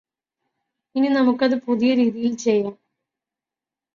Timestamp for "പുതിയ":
1.65-1.95